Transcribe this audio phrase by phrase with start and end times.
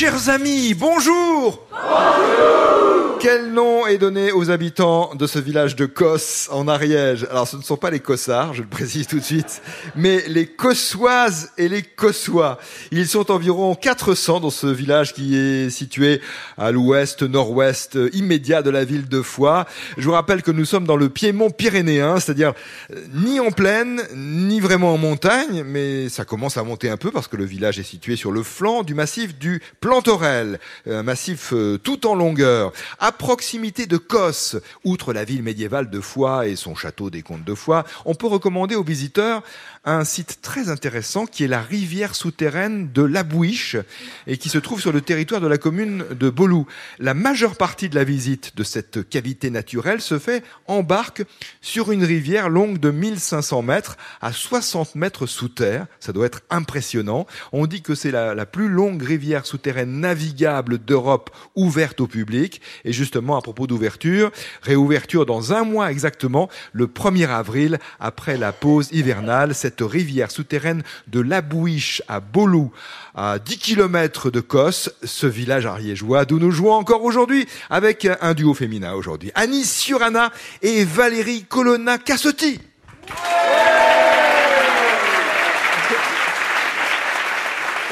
[0.00, 1.62] Chers amis, bonjour
[3.20, 7.26] quel nom est donné aux habitants de ce village de Kos en Ariège?
[7.30, 9.60] Alors ce ne sont pas les Kossards, je le précise tout de suite,
[9.94, 12.58] mais les Kossoises et les Kossois.
[12.92, 16.22] Ils sont environ 400 dans ce village qui est situé
[16.56, 19.66] à l'ouest, nord-ouest immédiat de la ville de Foix.
[19.98, 22.54] Je vous rappelle que nous sommes dans le piémont pyrénéen, c'est-à-dire
[22.90, 27.10] euh, ni en plaine, ni vraiment en montagne, mais ça commence à monter un peu
[27.10, 31.52] parce que le village est situé sur le flanc du massif du Plantorel, un massif
[31.52, 32.72] euh, tout en longueur
[33.12, 37.54] proximité de Cos, outre la ville médiévale de Foix et son château des comtes de
[37.54, 39.42] Foix, on peut recommander aux visiteurs
[39.84, 43.76] un site très intéressant qui est la rivière souterraine de l'Abouiche
[44.26, 46.66] et qui se trouve sur le territoire de la commune de Bolou.
[46.98, 51.22] La majeure partie de la visite de cette cavité naturelle se fait en barque
[51.62, 55.86] sur une rivière longue de 1500 mètres à 60 mètres sous terre.
[55.98, 57.26] Ça doit être impressionnant.
[57.52, 62.60] On dit que c'est la, la plus longue rivière souterraine navigable d'Europe ouverte au public.
[62.84, 68.52] Et justement, à propos d'ouverture, réouverture dans un mois exactement, le 1er avril, après la
[68.52, 72.72] pause hivernale cette rivière souterraine de l'Abouiche à Bolou,
[73.14, 78.34] à 10 km de Kos, ce village ariégeois d'où nous jouons encore aujourd'hui avec un
[78.34, 79.32] duo féminin aujourd'hui.
[79.34, 82.60] Annie Surana et Valérie Colonna Cassotti.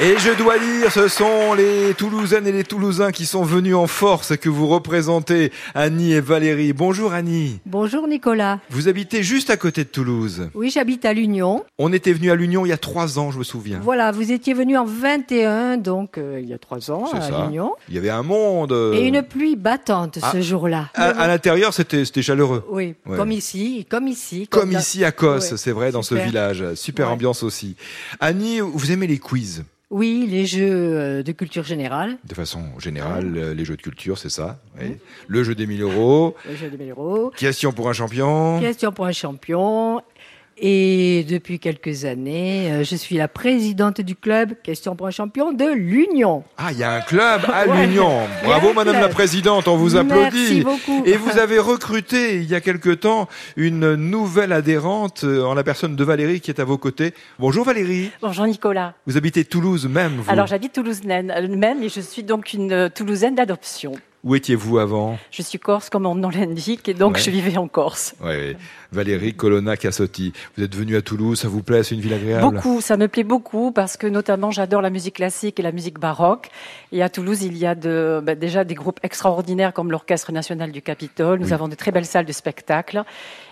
[0.01, 3.85] Et je dois dire, ce sont les Toulousaines et les Toulousains qui sont venus en
[3.85, 6.71] force que vous représentez, Annie et Valérie.
[6.71, 7.59] Bonjour Annie.
[7.65, 8.59] Bonjour Nicolas.
[8.69, 10.49] Vous habitez juste à côté de Toulouse.
[10.53, 11.65] Oui, j'habite à l'Union.
[11.77, 13.81] On était venu à l'Union il y a trois ans, je me souviens.
[13.83, 17.73] Voilà, vous étiez venu en 21, donc euh, il y a trois ans à l'Union.
[17.89, 18.71] Il y avait un monde.
[18.71, 20.29] euh, Et une pluie battante Ah.
[20.31, 20.91] ce jour-là.
[20.93, 22.63] À, à l'intérieur, c'était c'était chaleureux.
[22.69, 23.17] Oui, Ouais.
[23.17, 24.47] comme ici, comme ici.
[24.49, 26.25] Comme dans- ici à Kos, Ouais, c'est vrai, dans ce super.
[26.25, 26.63] village.
[26.75, 27.13] Super Ouais.
[27.13, 27.75] ambiance aussi.
[28.21, 33.33] Annie, vous aimez les quiz Oui, les jeux euh, de culture générale, De façon générale,
[33.35, 34.59] euh, les jeux de culture, c'est ça.
[34.79, 34.97] oui.
[35.27, 36.35] Le jeu des 1000 euros.
[36.47, 38.59] le jeu des héros, Question pour un champion.
[38.59, 40.01] question pour un champion.
[40.61, 45.53] Et depuis quelques années, euh, je suis la présidente du club Question pour un champion
[45.53, 46.43] de l'Union.
[46.57, 47.85] Ah, il y a un club à Ouais.
[47.87, 48.11] l'Union.
[48.43, 49.07] Bravo, Madame club.
[49.07, 50.61] la Présidente, on vous Merci applaudit.
[50.63, 51.03] beaucoup.
[51.05, 55.63] Et vous avez recruté, il y a quelque temps, une nouvelle adhérente euh, en la
[55.63, 57.13] personne de Valérie qui est à vos côtés.
[57.39, 58.11] Bonjour Valérie.
[58.21, 58.95] Bonjour Nicolas.
[59.07, 60.29] Vous habitez Toulouse même, vous.
[60.31, 63.93] Alors j'habite Toulouse même et je suis donc une euh, Toulousaine d'adoption.
[64.25, 67.21] Où étiez-vous avant Je suis corse comme mon nom l'indique et donc Ouais.
[67.21, 68.15] je vivais en Corse.
[68.21, 68.55] Oui, oui.
[68.91, 70.33] Valérie Colonna Cassotti.
[70.57, 73.07] Vous êtes venue à Toulouse, ça vous plaît, c'est une ville agréable Beaucoup, ça me
[73.07, 76.49] plaît beaucoup parce que notamment j'adore la musique classique et la musique baroque.
[76.91, 80.73] Et à Toulouse, il y a de, bah, déjà des groupes extraordinaires comme l'Orchestre national
[80.73, 81.39] du Capitole.
[81.39, 81.53] Nous Oui.
[81.53, 83.03] avons de très belles salles de spectacle.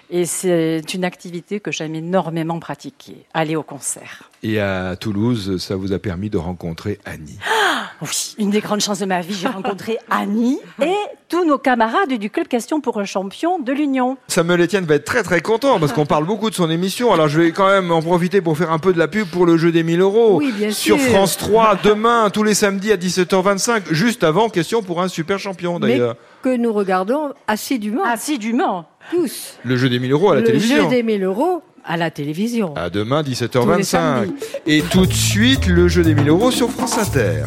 [0.10, 4.30] Et c'est une activité que j'aime énormément pratiquer, aller au concert.
[4.42, 7.38] Et à Toulouse, ça vous a permis de rencontrer Annie.
[8.02, 10.94] Oui, une des grandes chances de ma vie, j'ai rencontré Annie et
[11.30, 14.18] tous nos camarades du club Question pour un champion de l'Union.
[14.28, 17.12] Samuel Etienne va être très très content parce qu'on parle beaucoup de son émission.
[17.12, 19.46] Alors je vais quand même en profiter pour faire un peu de la pub pour
[19.46, 20.38] le jeu des 1000 euros.
[20.38, 21.10] Oui, bien Sur sûr.
[21.10, 25.80] France 3, demain, tous les samedis à 17h25, juste avant, question pour un super champion
[25.80, 26.16] Mais d'ailleurs.
[26.48, 28.86] Que nous regardons assidûment, Assidûment.
[29.12, 29.58] tous.
[29.64, 30.84] Le jeu des 1000 euros à la le télévision.
[30.84, 32.74] jeu des 1000 euros à la télévision.
[32.76, 33.84] À demain, Tous les 17h25.
[33.84, 34.34] samedis.
[34.66, 37.44] Et tout de suite, le jeu des 1000 euros sur France Inter.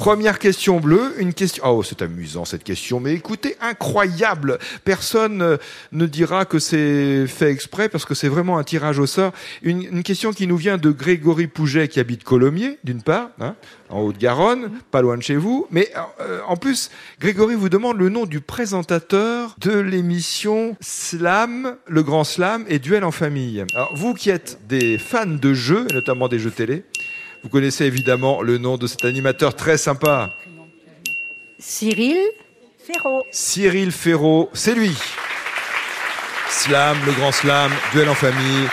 [0.00, 1.62] Première question bleue, une question.
[1.66, 4.58] Oh, c'est amusant cette question, mais écoutez, incroyable.
[4.82, 5.56] Personne euh,
[5.92, 9.34] ne dira que c'est fait exprès parce que c'est vraiment un tirage au sort.
[9.60, 13.56] Une, une question qui nous vient de Grégory Pouget qui habite Colomiers, d'une part, hein,
[13.90, 15.66] en Haute-Garonne, pas loin de chez vous.
[15.70, 16.90] Mais euh, en plus,
[17.20, 23.04] Grégory vous demande le nom du présentateur de l'émission Slam, le grand Slam et Duel
[23.04, 23.66] en famille.
[23.74, 26.84] Alors, vous qui êtes des fans de jeux, notamment des jeux télé,
[27.42, 30.30] vous connaissez évidemment le nom de cet animateur très sympa,
[31.60, 32.18] Cyril,
[32.78, 33.22] Ferro.
[33.30, 34.96] Cyril Ferraud, c'est lui.
[36.48, 38.66] Slam, le grand slam, duel en famille.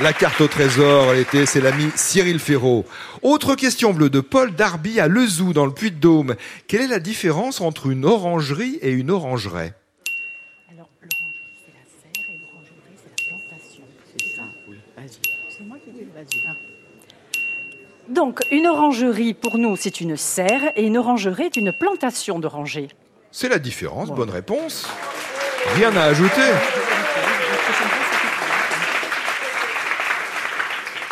[0.00, 2.84] La carte au trésor, l'été, c'est l'ami Cyril Ferraud.
[3.22, 6.34] Autre question bleue de Paul Darby à Lezou, dans le Puy-de-Dôme.
[6.66, 9.74] Quelle est la différence entre une orangerie et une orangeraie
[10.70, 13.82] Alors, l'orangerie, c'est la serre et l'orangerie, c'est la plantation.
[14.18, 14.42] C'est ça?
[14.68, 15.56] Oui, vas-y.
[15.56, 16.75] C'est moi qui dis, vas-y.
[18.08, 22.88] Donc, une orangerie, pour nous, c'est une serre et une orangerie est une plantation d'orangers.
[23.32, 24.88] C'est la différence, bonne réponse.
[25.74, 26.52] Rien à ajouter.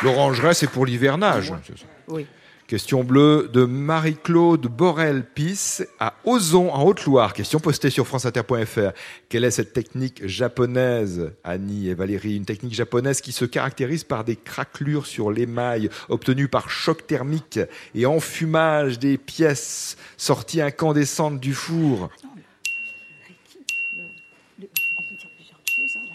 [0.02, 1.52] L'orangeraie, c'est pour l'hivernage.
[2.08, 2.26] oui.
[2.66, 7.34] Question bleue de Marie-Claude Borel-Pis à Ozon, en Haute-Loire.
[7.34, 8.93] Question postée sur franceinter.fr.
[9.28, 12.37] Quelle est cette technique japonaise, Annie et Valérie?
[12.37, 17.61] Une technique japonaise qui se caractérise par des craquelures sur l'émail obtenues par choc thermique
[17.94, 22.08] et enfumage des pièces sorties incandescentes du four.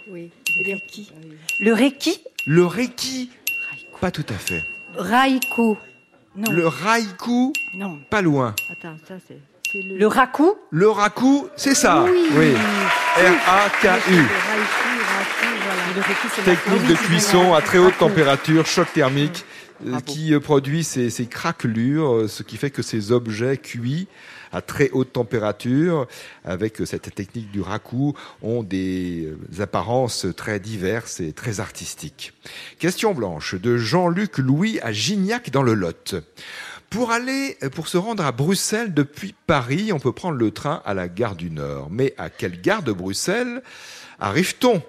[0.09, 0.31] Oui.
[0.57, 1.11] Le Reiki.
[1.59, 3.29] Le Reiki Le Reiki
[4.01, 4.63] Pas tout à fait.
[4.95, 5.77] Raiko.
[6.35, 6.51] Non.
[6.51, 7.99] Le Raikou Non.
[8.09, 8.55] Pas loin.
[8.71, 9.39] Attends, ça c'est.
[9.71, 12.05] c'est Le Raku Le Raku, c'est ça.
[12.33, 12.53] Oui.
[13.17, 14.13] R-A-K-U.
[14.13, 15.83] Voilà.
[15.95, 16.01] Le
[16.35, 19.43] c'est la- Technique de cuisson à très haute température, choc thermique,
[19.85, 20.05] euh, Bravo.
[20.05, 24.07] qui euh, produit ces, ces craquelures, euh, ce qui fait que ces objets cuits
[24.51, 26.07] à très haute température,
[26.43, 32.33] avec euh, cette technique du raku, ont des euh, apparences très diverses et très artistiques.
[32.79, 36.15] Question blanche de Jean-Luc Louis à Gignac dans le Lot.
[36.89, 40.81] Pour aller, euh, pour se rendre à Bruxelles depuis Paris, on peut prendre le train
[40.85, 41.89] à la gare du Nord.
[41.91, 43.61] Mais à quelle gare de Bruxelles
[44.19, 44.81] arrive-t-on?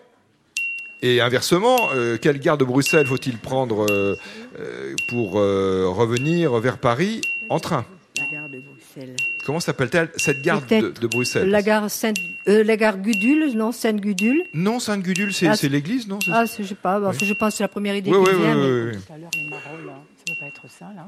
[1.02, 4.16] Et inversement, euh, quelle gare de Bruxelles faut-il prendre euh,
[4.58, 7.84] euh, pour euh, revenir vers Paris en train?
[8.18, 9.16] La gare de Bruxelles.
[9.46, 11.48] Comment s'appelle-t-elle cette gare de, Bruxelles?
[11.48, 12.16] La gare Sainte,
[12.48, 14.44] euh, la gare Gudule, non Sainte-Gudule.
[14.52, 16.18] Non, Sainte-Gudule, c'est Ah, l'église, non?
[16.30, 17.00] Ah, je sais pas.
[17.00, 18.54] Enfin, je pense que c'est la première idée Oui, qui oui, me vient.
[18.56, 18.98] oui, mais- oui, oui.
[19.06, 20.02] Tout à l'heure, les marolles, hein.
[20.16, 21.06] ça ne peut pas être ça, là.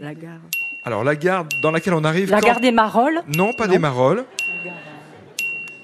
[0.00, 0.40] La, La gare.
[0.84, 2.30] Alors, la gare dans laquelle on arrive.
[2.30, 3.22] la quand- gare des marolles?
[3.36, 3.72] Non, pas Non.
[3.72, 4.18] des Marolles.
[4.66, 4.68] Euh,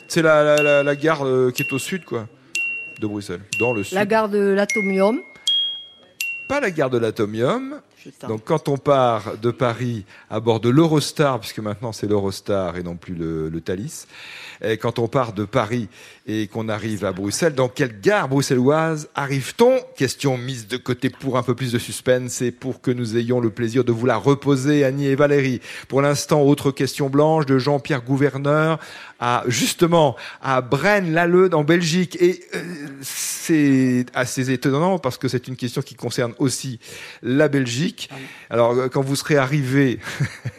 [0.09, 2.27] C'est la, la, la- la gare euh, qui est au sud, quoi,
[3.05, 3.41] de Bruxelles.
[3.59, 3.95] Dans le sud.
[3.95, 5.21] La gare de l'Atomium.
[6.49, 7.81] Pas la gare de l'Atomium.
[8.29, 12.82] Donc, quand on part de Paris à bord de l'Eurostar, puisque maintenant c'est l'Eurostar et
[12.82, 14.06] non plus le, le Thalys,
[14.62, 15.88] et quand on part de Paris
[16.26, 19.81] et qu'on arrive à Bruxelles, dans quelle gare bruxelloise arrive-t-on?
[19.96, 23.40] Question mise de côté pour un peu plus de suspense et pour que nous ayons
[23.40, 25.61] le plaisir de vous la reposer, Annie et Valérie.
[25.88, 28.79] Pour l'instant, autre question blanche de Jean-Pierre Gouverneur
[29.19, 32.17] à justement à Braine-l'Alleud en Belgique.
[32.20, 32.62] Et euh,
[33.02, 36.79] c'est assez étonnant parce que c'est une question qui concerne aussi
[37.23, 38.09] la Belgique.
[38.51, 39.99] Alors euh, quand vous serez arrivé,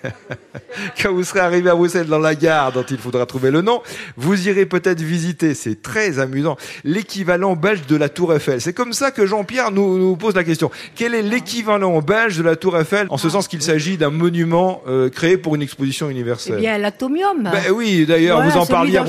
[1.01, 3.81] quand vous serez arrivé à Bruxelles dans la gare dont il faudra trouver le nom,
[4.17, 5.53] vous irez peut-être visiter.
[5.53, 6.57] C'est très amusant.
[6.83, 8.61] L'équivalent belge de la Tour Eiffel.
[8.61, 10.71] C'est comme ça que Jean-Pierre nous, nous pose la question.
[10.95, 14.81] Quel est l'équivalent belge de la Tour Eiffel En ce sens qu'il s'agit d'un monument
[14.87, 16.59] euh, créé pour une exposition Eh universelle?
[16.59, 17.43] bien, l'Atomium.
[17.43, 19.05] Ben oui, d'ailleurs, Voilà, vous en parliez à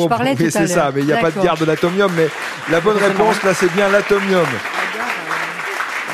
[0.50, 2.10] c'est ça, mais il n'y a pas de gare de l'atomium.
[2.16, 2.28] Mais
[2.70, 4.46] la bonne réponse, là, c'est bien l'atomium.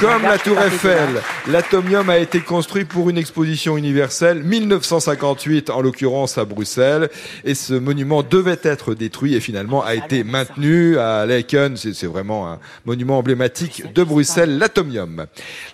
[0.03, 6.39] Comme la Tour Eiffel, l'atomium a été construit pour une exposition universelle, 1958 en l'occurrence
[6.39, 7.09] à Bruxelles,
[7.45, 11.77] et ce monument devait être détruit et finalement a été maintenu à Laeken.
[11.77, 15.27] C'est c'est vraiment un monument emblématique de Bruxelles, l'atomium.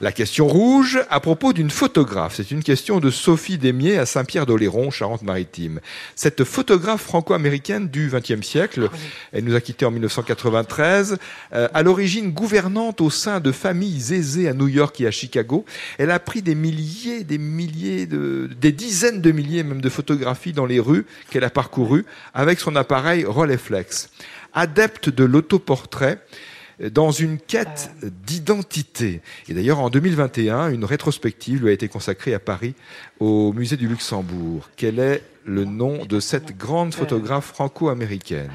[0.02, 2.34] La question rouge à propos d'une photographe.
[2.36, 5.80] C'est une question de Sophie Desmier à Saint-Pierre-d'Oléron, Charente-Maritime.
[6.16, 8.90] Cette photographe franco-américaine du XXe siècle,
[9.32, 11.16] elle nous a quittés en 1993,
[11.54, 14.17] euh, à l'origine gouvernante au sein de familles
[14.48, 15.64] à New York et à Chicago.
[15.98, 20.52] Elle a pris des milliers, des milliers, de, des dizaines de milliers même de photographies
[20.52, 22.04] dans les rues qu'elle a parcourues
[22.34, 24.10] avec son appareil Rolleiflex.
[24.54, 26.18] Adepte de l'autoportrait,
[26.80, 27.90] euh, dans une quête
[28.26, 29.20] d'identité.
[29.48, 32.74] Et d'ailleurs, en 2021, une rétrospective lui a été consacrée à Paris,
[33.20, 34.68] au musée du Luxembourg.
[34.76, 38.50] Quel est le nom de cette grande photographe franco-américaine?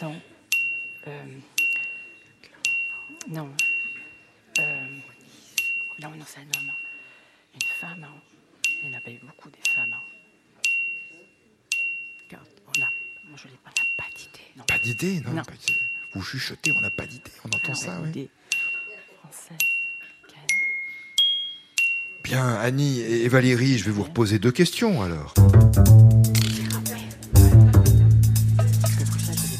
[0.00, 0.20] Non.
[1.06, 1.24] Euh,
[3.28, 3.48] Non.
[4.58, 4.86] Euh,
[6.00, 6.72] Non, non, c'est un homme.
[7.54, 8.04] Une femme.
[8.04, 8.20] hein.
[8.82, 9.92] Il n'y en a pas eu beaucoup des femmes.
[9.94, 10.02] hein.
[12.28, 12.88] Car On a...
[13.28, 14.46] Moi, je pas, on n'a pas d'idée.
[14.56, 14.64] Non.
[14.64, 15.42] Pas d'idée, non, Non.
[15.44, 15.80] pas d'idée.
[16.14, 18.28] Vous chuchotez, on n'a pas d'idée, on entend Alors, ça, oui.
[19.20, 19.54] Français.
[22.24, 25.34] Bien, Annie et Valérie, je vais vous reposer deux questions alors.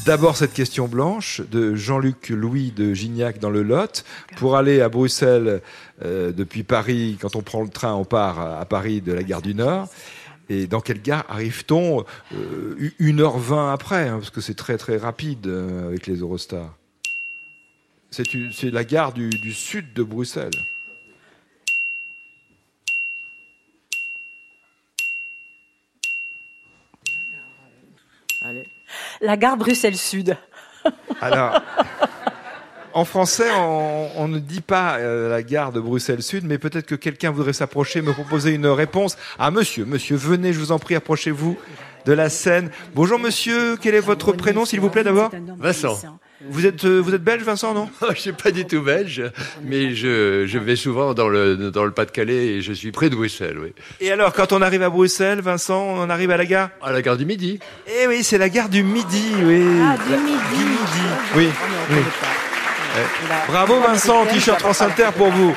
[0.05, 4.03] D'abord cette question blanche de Jean-Luc Louis de Gignac dans le Lot.
[4.35, 5.61] Pour aller à Bruxelles
[6.03, 9.41] euh, depuis Paris, quand on prend le train, on part à Paris de la gare
[9.41, 9.87] du Nord.
[10.49, 15.47] Et dans quelle gare arrive-t-on euh, 1h20 après hein, Parce que c'est très très rapide
[15.47, 16.77] euh, avec les Eurostars?
[18.11, 20.51] C'est la gare du, du sud de Bruxelles.
[29.21, 30.37] La gare Bruxelles Sud.
[31.21, 31.61] Alors,
[32.93, 36.95] En français, on, on ne dit pas euh, la gare de Bruxelles-Sud, mais peut-être que
[36.95, 39.17] quelqu'un voudrait s'approcher, me proposer une réponse.
[39.39, 41.57] Ah, monsieur, monsieur, venez, je vous en prie, approchez-vous
[42.05, 42.69] de la scène.
[42.93, 45.31] Bonjour, monsieur, quel est votre prénom, s'il vous plaît, d'abord?
[45.57, 45.97] Vincent.
[46.49, 47.89] Vous êtes, euh, vous êtes belge, Vincent, non?
[48.13, 49.23] Je suis pas du tout belge,
[49.63, 53.15] mais je, je vais souvent dans le, dans le Pas-de-Calais et je suis près de
[53.15, 53.73] Bruxelles, oui.
[54.01, 56.69] Et alors, quand on arrive à Bruxelles, Vincent, on arrive à la gare?
[56.81, 57.59] À la gare du Midi.
[57.87, 59.63] Eh oui, c'est la gare du Midi, oui.
[59.81, 60.37] Ah, du midi.
[60.55, 61.49] Du Midi, oui.
[61.91, 61.97] oui.
[63.47, 65.55] Bravo Vincent, t-shirt France Inter pour vous.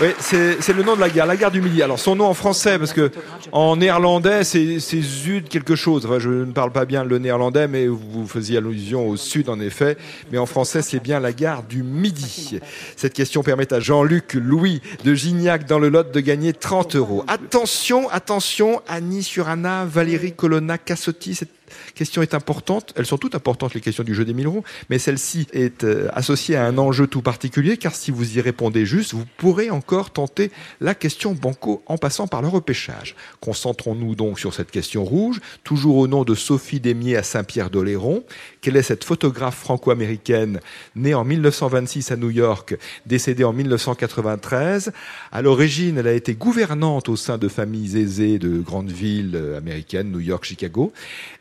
[0.00, 1.82] Oui, c'est le nom de la gare, la gare du Midi.
[1.82, 3.10] Alors son nom en français, parce que
[3.50, 6.06] en néerlandais, c'est Zud quelque chose.
[6.06, 9.58] Enfin, je ne parle pas bien le néerlandais, mais vous faisiez allusion au sud en
[9.58, 9.96] effet.
[10.30, 12.60] Mais en français, c'est bien la gare du Midi.
[12.94, 17.24] Cette question permet à Jean-Luc Louis de Gignac dans le Lot de gagner 30 euros.
[17.26, 21.57] Attention, attention, Annie Surana, Valérie Colonna, Cassotti, cette
[21.94, 22.92] question est importante.
[22.96, 26.08] Elles sont toutes importantes, les questions du jeu des 1000 euros, mais celle-ci est euh,
[26.12, 30.10] associée à un enjeu tout particulier, car si vous y répondez juste, vous pourrez encore
[30.10, 33.14] tenter la question banco en passant par le repêchage.
[33.40, 38.24] Concentrons-nous donc sur cette question rouge, toujours au nom de Sophie Desmier à Saint-Pierre-d'Oléron.
[38.60, 40.60] Quelle est cette photographe franco-américaine
[40.96, 44.92] née en 1926 à New York, décédée en 1993
[45.32, 49.58] À l'origine, elle a été gouvernante au sein de familles aisées de grandes villes euh,
[49.58, 50.92] américaines, New York, Chicago.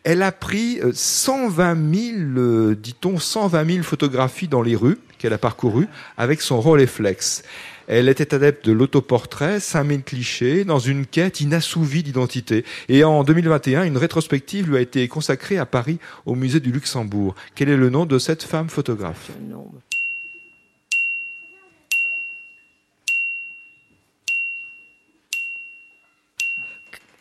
[0.03, 5.33] Elle a pris euh, 120 000, euh, dit-on, 120 000 photographies dans les rues qu'elle
[5.33, 7.43] a parcourues avec son Rolleiflex.
[7.87, 12.65] Elle était adepte de l'autoportrait, 5000 clichés, dans une quête inassouvie d'identité.
[12.89, 17.33] Et en 2021, une rétrospective lui a été consacrée à Paris, au musée du Luxembourg.
[17.55, 19.31] Quel est le nom de cette femme photographe?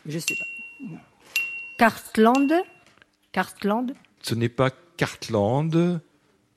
[0.05, 0.45] Je sais pas.
[1.77, 2.53] Cartland
[3.41, 3.93] Cartland?
[4.23, 5.99] Ce n'est pas Cartland.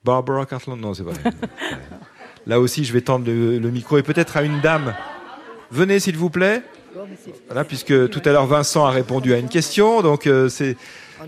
[0.03, 1.13] Barbara Cartland Non, c'est vrai.
[2.47, 4.95] Là aussi, je vais tendre le, le micro et peut-être à une dame.
[5.71, 6.63] Venez, s'il vous plaît.
[7.49, 10.79] Voilà, puisque tout à l'heure Vincent a répondu à une question, donc euh, c'est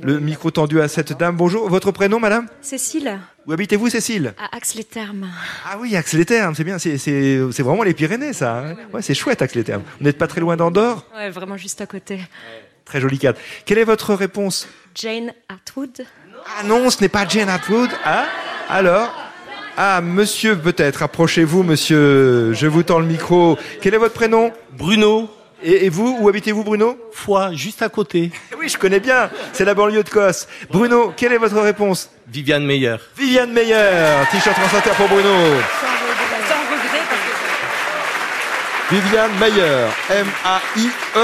[0.02, 1.36] le micro tendu à cette dame.
[1.36, 2.46] Bonjour, votre prénom, madame?
[2.62, 4.32] Cécile, Où habitez-vous, Cécile?
[4.38, 5.28] À Axe-les-Thermes.
[5.70, 8.58] Ah oui, Axe-les-Thermes, c'est bien, c'est- c'est c'est vraiment les Pyrénées, ça.
[8.70, 8.76] hein.
[8.94, 9.82] Ouais, c'est chouette, Axe-les-Thermes.
[9.98, 11.04] Vous n'êtes pas très loin d'Andorre?
[11.14, 12.20] Ouais, vraiment juste à côté.
[12.84, 13.38] Très joli cadre.
[13.64, 16.04] Quelle est votre réponse Jane Atwood.
[16.58, 17.90] Ah non, ce n'est pas Jane Atwood.
[18.04, 18.24] Ah,
[18.68, 19.10] alors?
[19.76, 21.02] Ah, monsieur, peut-être.
[21.02, 22.52] Approchez-vous, monsieur.
[22.52, 23.56] Je vous tends le micro.
[23.80, 24.52] Quel est votre prénom?
[24.72, 25.30] Bruno,
[25.62, 26.98] et, et vous, où habitez-vous, Bruno?
[27.12, 28.30] Foix, juste à côté.
[28.52, 29.30] Eh Oui, je connais bien.
[29.52, 30.46] C'est la banlieue de Cosse.
[30.70, 32.10] Bruno, quelle est votre réponse?
[32.28, 32.96] Viviane Meyer.
[33.16, 34.24] Viviane Meyer.
[34.30, 35.30] T-shirt France Inter pour Bruno.
[38.90, 41.22] Viviane Meyer, M-A-I-E-R.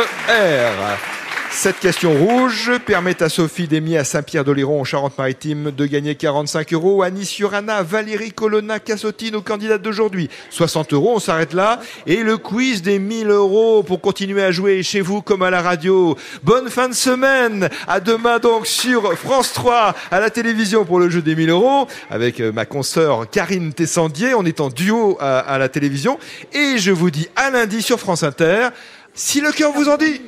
[1.50, 7.02] Cette question rouge permet à Sophie Desmier à Saint-Pierre-d'Oléron en Charente-Maritime de gagner 45 euros.
[7.02, 10.30] Annie Surana, Valérie Colonna, Cassotti, nos candidates d'aujourd'hui.
[10.50, 11.80] 60 euros, on s'arrête là.
[12.06, 15.60] Et le quiz des 1000 euros pour continuer à jouer chez vous comme à la
[15.60, 16.16] radio.
[16.44, 17.68] Bonne fin de semaine.
[17.88, 21.88] À demain donc sur France 3 à la télévision pour le jeu des 1000 euros
[22.08, 24.34] avec euh, ma consoeur Karine Tessandier.
[24.34, 26.18] On est en duo à, à la télévision.
[26.52, 28.68] Et je vous dis à lundi sur France Inter.
[29.14, 30.20] Si le cœur vous en dit.